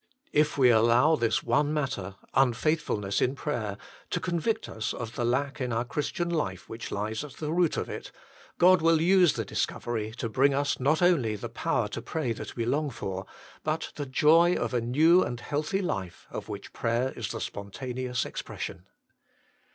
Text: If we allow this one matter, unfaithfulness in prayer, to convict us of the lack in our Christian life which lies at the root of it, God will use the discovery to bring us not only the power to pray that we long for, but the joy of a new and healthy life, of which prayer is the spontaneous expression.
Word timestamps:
If 0.33 0.57
we 0.57 0.71
allow 0.71 1.15
this 1.15 1.43
one 1.43 1.71
matter, 1.75 2.15
unfaithfulness 2.33 3.21
in 3.21 3.35
prayer, 3.35 3.77
to 4.09 4.19
convict 4.19 4.67
us 4.67 4.95
of 4.95 5.13
the 5.13 5.23
lack 5.23 5.61
in 5.61 5.71
our 5.71 5.85
Christian 5.85 6.27
life 6.27 6.67
which 6.67 6.91
lies 6.91 7.23
at 7.23 7.33
the 7.33 7.51
root 7.53 7.77
of 7.77 7.87
it, 7.87 8.11
God 8.57 8.81
will 8.81 8.99
use 8.99 9.33
the 9.33 9.45
discovery 9.45 10.11
to 10.17 10.27
bring 10.27 10.55
us 10.55 10.79
not 10.79 11.03
only 11.03 11.35
the 11.35 11.49
power 11.49 11.87
to 11.89 12.01
pray 12.01 12.33
that 12.33 12.55
we 12.55 12.65
long 12.65 12.89
for, 12.89 13.27
but 13.63 13.91
the 13.93 14.07
joy 14.07 14.55
of 14.55 14.73
a 14.73 14.81
new 14.81 15.21
and 15.21 15.39
healthy 15.39 15.83
life, 15.83 16.25
of 16.31 16.49
which 16.49 16.73
prayer 16.73 17.11
is 17.15 17.27
the 17.29 17.39
spontaneous 17.39 18.25
expression. 18.25 18.87